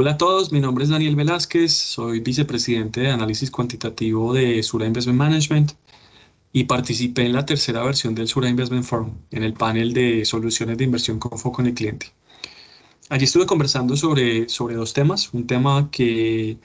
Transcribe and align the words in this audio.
Hola 0.00 0.12
a 0.12 0.16
todos, 0.16 0.52
mi 0.52 0.60
nombre 0.60 0.84
es 0.84 0.90
Daniel 0.90 1.16
Velázquez, 1.16 1.72
soy 1.72 2.20
vicepresidente 2.20 3.00
de 3.00 3.10
análisis 3.10 3.50
cuantitativo 3.50 4.32
de 4.32 4.62
Sura 4.62 4.86
Investment 4.86 5.18
Management 5.18 5.72
y 6.52 6.62
participé 6.66 7.26
en 7.26 7.32
la 7.32 7.44
tercera 7.44 7.82
versión 7.82 8.14
del 8.14 8.28
Sura 8.28 8.48
Investment 8.48 8.84
Forum, 8.84 9.10
en 9.32 9.42
el 9.42 9.54
panel 9.54 9.92
de 9.92 10.24
soluciones 10.24 10.78
de 10.78 10.84
inversión 10.84 11.18
con 11.18 11.36
foco 11.36 11.62
en 11.62 11.66
el 11.66 11.74
cliente. 11.74 12.12
Allí 13.08 13.24
estuve 13.24 13.46
conversando 13.46 13.96
sobre, 13.96 14.48
sobre 14.48 14.76
dos 14.76 14.92
temas, 14.92 15.34
un 15.34 15.48
tema 15.48 15.90
que, 15.90 16.58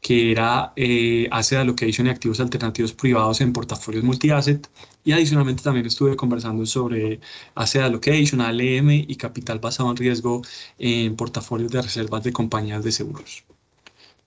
que 0.00 0.32
era 0.32 0.72
eh, 0.76 1.28
Asset 1.30 1.58
Allocation 1.58 2.06
y 2.06 2.10
activos 2.10 2.40
alternativos 2.40 2.92
privados 2.92 3.40
en 3.40 3.52
portafolios 3.52 4.04
multi-asset 4.04 4.68
y 5.04 5.12
adicionalmente 5.12 5.62
también 5.62 5.86
estuve 5.86 6.16
conversando 6.16 6.64
sobre 6.66 7.20
Asset 7.54 7.82
Allocation, 7.82 8.40
ALM 8.40 8.90
y 8.90 9.16
capital 9.16 9.58
basado 9.58 9.90
en 9.90 9.96
riesgo 9.96 10.42
en 10.78 11.16
portafolios 11.16 11.70
de 11.70 11.82
reservas 11.82 12.22
de 12.24 12.32
compañías 12.32 12.82
de 12.84 12.92
seguros. 12.92 13.44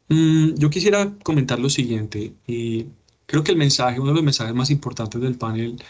Mm, 0.10 0.56
yo 0.56 0.70
quisiera 0.70 1.14
comentar 1.24 1.60
lo 1.60 1.70
siguiente. 1.70 2.34
y 2.48 2.88
creo 3.26 3.44
que 3.44 3.52
el 3.52 3.58
mensaje, 3.58 4.00
uno 4.00 4.10
de 4.10 4.16
los 4.16 4.24
mensajes 4.24 4.54
más 4.54 4.70
importantes 4.70 5.20
del 5.22 5.38
panel 5.38 5.82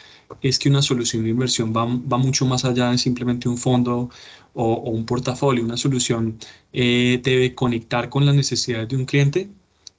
es 0.42 0.60
que 0.60 0.70
una 0.70 0.82
solución 0.82 1.24
de 1.24 1.30
inversión 1.32 1.74
va, 1.76 1.86
va 1.86 2.18
mucho 2.18 2.46
más 2.46 2.66
allá 2.66 2.92
de 2.92 2.98
simplemente 2.98 3.50
un 3.50 3.58
fondo 3.58 4.10
o, 4.54 4.76
un 4.92 5.06
portafolio. 5.06 5.64
Una 5.64 5.78
solución 5.78 6.38
eh, 6.72 7.20
debe 7.24 7.56
conectar 7.56 8.10
con 8.10 8.26
las 8.26 8.36
necesidades 8.36 8.88
de 8.90 8.96
un 8.96 9.06
cliente, 9.06 9.50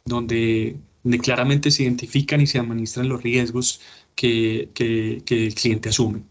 donde, 0.05 0.77
donde 1.03 1.19
claramente 1.19 1.71
se 1.71 1.85
identifican 1.85 2.41
y 2.41 2.47
se 2.47 2.59
administran 2.59 3.09
los 3.09 3.23
riesgos 3.23 3.81
que, 4.15 4.69
que, 4.75 5.23
el 5.47 5.55
cliente 5.55 5.89
asume. 5.89 6.23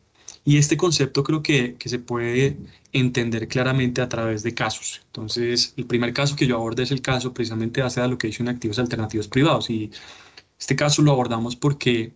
Y 0.46 0.58
este 0.58 0.78
concepto 0.78 1.24
creo 1.24 1.42
que, 1.42 1.76
que, 1.76 1.90
se 1.90 2.00
puede 2.00 2.58
entender 2.92 3.48
claramente 3.48 4.02
a 4.02 4.10
través 4.10 4.44
de 4.44 4.54
casos. 4.54 5.02
Entonces, 5.08 5.74
el 5.78 5.86
primer 5.86 6.14
caso 6.14 6.36
que 6.36 6.48
yo 6.48 6.56
abordé 6.56 6.84
es 6.84 6.92
el 6.92 7.02
caso 7.02 7.34
precisamente 7.34 7.82
de 7.82 7.88
Asset 7.88 8.04
Allocation 8.04 8.48
Activos 8.50 8.78
Alternativos 8.80 9.28
Privados. 9.28 9.70
Y 9.70 9.90
este 10.60 10.76
caso 10.76 11.02
lo 11.02 11.12
abordamos 11.12 11.56
porque 11.56 12.12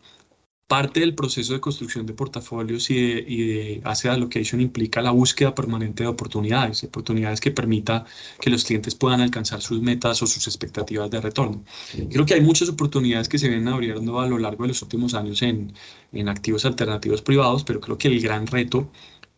Parte 0.68 1.00
del 1.00 1.16
proceso 1.16 1.54
de 1.54 1.62
construcción 1.62 2.06
de 2.06 2.14
portafolios 2.14 2.90
y 2.90 2.96
de, 2.96 3.26
y 3.28 3.82
asset 3.86 4.12
allocation 4.12 4.60
implica 4.60 5.02
la 5.02 5.12
búsqueda 5.12 5.56
permanente 5.56 6.04
de 6.04 6.10
oportunidades, 6.10 6.84
oportunidades 6.84 7.40
que 7.40 7.52
permita 7.52 8.06
que 8.42 8.50
los 8.50 8.66
clientes 8.66 8.94
puedan 8.94 9.22
alcanzar 9.22 9.62
sus 9.62 9.82
metas 9.82 10.22
o 10.22 10.28
sus 10.28 10.46
expectativas 10.46 11.10
de 11.10 11.22
retorno. 11.22 11.64
Creo 12.12 12.26
que 12.26 12.34
hay 12.34 12.42
muchas 12.42 12.68
oportunidades 12.68 13.30
que 13.30 13.40
se 13.40 13.48
vienen 13.48 13.70
abriendo 13.70 14.20
a 14.20 14.28
lo 14.28 14.38
largo 14.38 14.64
de 14.66 14.70
los 14.70 14.82
últimos 14.82 15.14
años 15.14 15.42
en, 15.42 15.74
en 16.12 16.28
activos 16.28 16.66
alternativos 16.66 17.22
privados, 17.22 17.64
pero 17.64 17.80
creo 17.80 17.98
que 17.98 18.10
el 18.10 18.20
gran 18.20 18.46
reto 18.46 18.92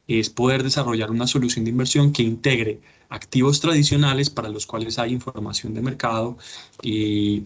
es 0.08 0.30
poder 0.32 0.64
desarrollar 0.64 1.12
una 1.12 1.28
solución 1.28 1.64
de 1.66 1.72
inversión 1.72 2.12
que 2.12 2.24
integre 2.24 2.82
activos 3.10 3.60
tradicionales 3.60 4.30
para 4.32 4.50
los 4.50 4.66
cuales 4.66 4.98
hay 4.98 5.14
información 5.14 5.76
de 5.76 5.82
mercado 5.82 6.38
y, 6.82 7.44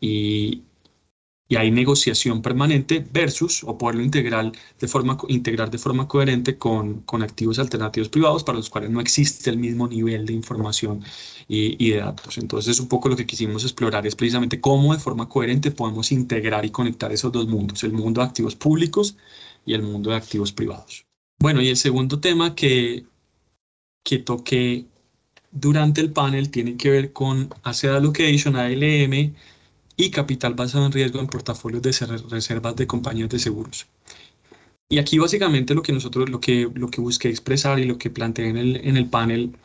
y, 0.00 0.62
y 1.48 1.56
hay 1.56 1.70
negociación 1.70 2.42
permanente 2.42 3.04
versus 3.12 3.62
o 3.64 3.78
poderlo 3.78 4.02
integrar 4.02 4.50
de 4.80 4.88
forma, 4.88 5.16
integrar 5.28 5.70
de 5.70 5.78
forma 5.78 6.08
coherente 6.08 6.58
con, 6.58 7.02
con 7.02 7.22
activos 7.22 7.58
alternativos 7.58 8.08
privados 8.08 8.42
para 8.42 8.58
los 8.58 8.68
cuales 8.68 8.90
no 8.90 9.00
existe 9.00 9.50
el 9.50 9.58
mismo 9.58 9.86
nivel 9.86 10.26
de 10.26 10.32
información 10.32 11.04
y, 11.46 11.76
y, 11.84 11.90
de 11.90 11.98
datos. 11.98 12.38
Entonces, 12.38 12.80
un 12.80 12.88
poco 12.88 13.08
lo 13.08 13.16
que 13.16 13.26
quisimos 13.26 13.62
explorar 13.62 14.06
es 14.06 14.16
precisamente 14.16 14.60
cómo 14.60 14.92
de 14.92 14.98
forma 14.98 15.28
coherente 15.28 15.70
podemos 15.70 16.10
integrar 16.10 16.64
y 16.64 16.70
conectar 16.70 17.12
esos 17.12 17.30
dos 17.30 17.46
mundos, 17.46 17.84
el 17.84 17.92
mundo 17.92 18.20
de 18.20 18.26
activos 18.26 18.56
públicos 18.56 19.16
y 19.64 19.74
el 19.74 19.82
mundo 19.82 20.10
de 20.10 20.16
activos 20.16 20.52
privados. 20.52 21.06
Bueno, 21.38 21.60
y 21.62 21.68
el 21.68 21.76
segundo 21.76 22.18
tema 22.18 22.54
que, 22.54 23.04
que 24.02 24.18
toqué 24.18 24.86
durante 25.52 26.00
el 26.00 26.12
panel 26.12 26.50
tiene 26.50 26.76
que 26.76 26.90
ver 26.90 27.12
con 27.12 27.50
Asset 27.62 27.90
Allocation, 27.90 28.56
ALM, 28.56 29.34
y 29.96 30.10
capital 30.10 30.54
basado 30.54 30.86
en 30.86 30.92
riesgo 30.92 31.20
en 31.20 31.26
portafolios 31.26 31.82
de 31.82 31.92
reservas 32.30 32.76
de 32.76 32.86
compañías 32.86 33.28
de 33.30 33.38
seguros. 33.38 33.86
Y 34.88 34.98
aquí 34.98 35.18
básicamente 35.18 35.74
lo 35.74 35.82
que 35.82 35.92
nosotros, 35.92 36.28
lo 36.30 36.40
que, 36.40 36.70
lo 36.74 36.88
que 36.88 37.00
busqué 37.00 37.28
expresar 37.28 37.78
y 37.80 37.84
lo 37.86 37.98
que 37.98 38.10
planteé 38.10 38.48
en 38.48 38.56
el, 38.56 38.76
en 38.76 38.96
el 38.96 39.08
panel, 39.08 39.56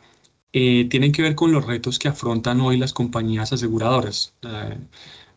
eh, 0.52 0.86
tienen 0.90 1.12
que 1.12 1.22
ver 1.22 1.34
con 1.34 1.52
los 1.52 1.64
retos 1.66 1.98
que 1.98 2.08
afrontan 2.08 2.60
hoy 2.60 2.76
las 2.76 2.92
compañías 2.92 3.52
aseguradoras, 3.52 4.34
eh, 4.42 4.78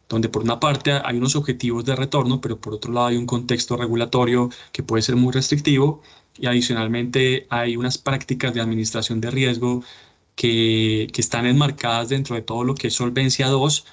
donde 0.10 0.30
por 0.30 0.44
una 0.44 0.60
parte 0.60 0.92
hay 0.92 1.18
unos 1.18 1.36
objetivos 1.36 1.86
de 1.86 1.96
retorno, 1.96 2.42
pero 2.42 2.60
por 2.60 2.74
otro 2.74 2.92
lado 2.94 3.08
hay 3.08 3.18
un 3.18 3.26
contexto 3.26 3.78
regulatorio 3.78 4.50
que 4.72 4.84
puede 4.84 5.04
ser 5.04 5.16
muy 5.16 5.34
restrictivo 5.34 6.02
y 6.38 6.48
adicionalmente 6.48 7.48
hay 7.50 7.78
unas 7.78 7.98
prácticas 7.98 8.54
de 8.54 8.62
administración 8.62 9.22
de 9.22 9.32
riesgo 9.32 9.84
que, 10.36 11.08
que 11.14 11.22
están 11.22 11.46
enmarcadas 11.46 12.10
dentro 12.10 12.36
de 12.36 12.42
todo 12.42 12.64
lo 12.64 12.76
que 12.76 12.88
es 12.90 12.96
Solvencia 12.96 13.48
2 13.48 13.86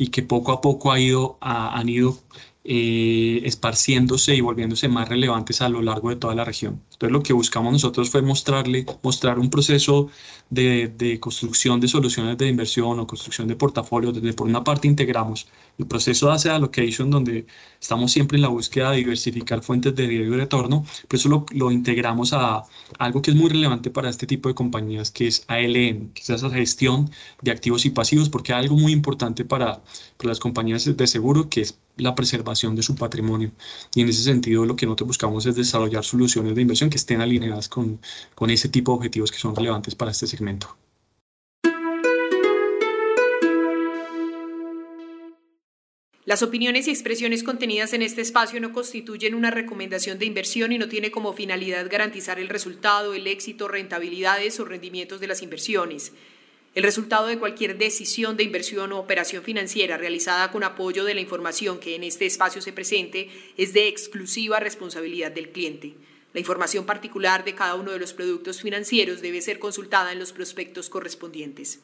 y 0.00 0.06
que 0.08 0.22
poco 0.22 0.52
a 0.52 0.62
poco 0.62 0.92
ha 0.92 0.98
ido, 0.98 1.36
han 1.42 1.90
ido 1.90 2.16
eh, 2.64 3.42
esparciéndose 3.44 4.34
y 4.34 4.40
volviéndose 4.40 4.88
más 4.88 5.10
relevantes 5.10 5.60
a 5.60 5.68
lo 5.68 5.82
largo 5.82 6.08
de 6.08 6.16
toda 6.16 6.34
la 6.34 6.42
región. 6.42 6.80
Entonces 6.92 7.12
lo 7.12 7.22
que 7.22 7.34
buscamos 7.34 7.70
nosotros 7.70 8.08
fue 8.08 8.22
mostrarle, 8.22 8.86
mostrar 9.02 9.38
un 9.38 9.50
proceso 9.50 10.08
de, 10.48 10.88
de 10.88 11.20
construcción 11.20 11.80
de 11.80 11.88
soluciones 11.88 12.38
de 12.38 12.48
inversión 12.48 12.98
o 12.98 13.06
construcción 13.06 13.46
de 13.46 13.56
portafolios, 13.56 14.14
donde 14.14 14.32
por 14.32 14.46
una 14.46 14.64
parte 14.64 14.88
integramos 14.88 15.48
el 15.80 15.86
proceso 15.86 16.26
de 16.26 16.32
asset 16.34 16.52
allocation, 16.52 17.10
donde 17.10 17.46
estamos 17.80 18.12
siempre 18.12 18.36
en 18.36 18.42
la 18.42 18.48
búsqueda 18.48 18.90
de 18.90 18.98
diversificar 18.98 19.62
fuentes 19.62 19.94
de 19.96 20.06
riesgo 20.06 20.34
y 20.34 20.38
retorno, 20.38 20.84
pero 21.08 21.18
eso 21.18 21.46
lo, 21.52 21.70
integramos 21.70 22.32
a 22.32 22.64
algo 22.98 23.22
que 23.22 23.30
es 23.30 23.36
muy 23.36 23.48
relevante 23.48 23.90
para 23.90 24.10
este 24.10 24.26
tipo 24.26 24.48
de 24.48 24.54
compañías, 24.54 25.10
que 25.10 25.26
es 25.26 25.44
ALM, 25.48 26.12
que 26.12 26.22
es 26.22 26.30
esa 26.30 26.50
gestión 26.50 27.10
de 27.42 27.50
activos 27.50 27.84
y 27.86 27.90
pasivos, 27.90 28.28
porque 28.28 28.52
hay 28.52 28.64
algo 28.64 28.76
muy 28.76 28.92
importante 28.92 29.44
para, 29.44 29.82
para 30.18 30.28
las 30.28 30.38
compañías 30.40 30.84
de 30.84 31.06
seguro, 31.06 31.48
que 31.48 31.62
es 31.62 31.78
la 31.96 32.14
preservación 32.14 32.76
de 32.76 32.82
su 32.82 32.94
patrimonio. 32.94 33.52
Y 33.94 34.02
en 34.02 34.08
ese 34.08 34.22
sentido 34.22 34.64
lo 34.66 34.76
que 34.76 34.86
nosotros 34.86 35.08
buscamos 35.08 35.46
es 35.46 35.56
desarrollar 35.56 36.04
soluciones 36.04 36.54
de 36.54 36.62
inversión 36.62 36.90
que 36.90 36.96
estén 36.96 37.20
alineadas 37.20 37.68
con, 37.68 38.00
con 38.34 38.50
ese 38.50 38.68
tipo 38.68 38.92
de 38.92 38.96
objetivos 38.98 39.30
que 39.32 39.38
son 39.38 39.56
relevantes 39.56 39.94
para 39.94 40.10
este 40.10 40.26
segmento. 40.26 40.76
Las 46.30 46.44
opiniones 46.44 46.86
y 46.86 46.92
expresiones 46.92 47.42
contenidas 47.42 47.92
en 47.92 48.02
este 48.02 48.20
espacio 48.20 48.60
no 48.60 48.72
constituyen 48.72 49.34
una 49.34 49.50
recomendación 49.50 50.20
de 50.20 50.26
inversión 50.26 50.70
y 50.70 50.78
no 50.78 50.88
tiene 50.88 51.10
como 51.10 51.32
finalidad 51.32 51.90
garantizar 51.90 52.38
el 52.38 52.48
resultado, 52.48 53.14
el 53.14 53.26
éxito, 53.26 53.66
rentabilidades 53.66 54.60
o 54.60 54.64
rendimientos 54.64 55.18
de 55.18 55.26
las 55.26 55.42
inversiones. 55.42 56.12
El 56.76 56.84
resultado 56.84 57.26
de 57.26 57.40
cualquier 57.40 57.78
decisión 57.78 58.36
de 58.36 58.44
inversión 58.44 58.92
o 58.92 59.00
operación 59.00 59.42
financiera 59.42 59.96
realizada 59.96 60.52
con 60.52 60.62
apoyo 60.62 61.02
de 61.02 61.14
la 61.14 61.20
información 61.20 61.80
que 61.80 61.96
en 61.96 62.04
este 62.04 62.26
espacio 62.26 62.62
se 62.62 62.72
presente 62.72 63.28
es 63.56 63.72
de 63.72 63.88
exclusiva 63.88 64.60
responsabilidad 64.60 65.32
del 65.32 65.48
cliente. 65.48 65.94
La 66.32 66.38
información 66.38 66.86
particular 66.86 67.44
de 67.44 67.56
cada 67.56 67.74
uno 67.74 67.90
de 67.90 67.98
los 67.98 68.12
productos 68.12 68.62
financieros 68.62 69.20
debe 69.20 69.42
ser 69.42 69.58
consultada 69.58 70.12
en 70.12 70.20
los 70.20 70.32
prospectos 70.32 70.90
correspondientes. 70.90 71.80